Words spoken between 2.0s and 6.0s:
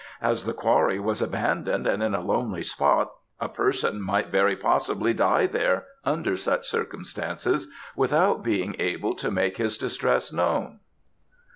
in a lonely spot, a person might very possibly die there